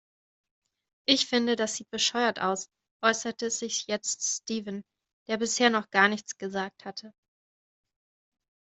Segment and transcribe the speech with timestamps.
[1.05, 2.67] Ich finde, das sieht bescheuert aus,
[3.03, 4.83] äußerte sich jetzt Steven,
[5.27, 7.13] der bisher noch gar nichts gesagt hatte.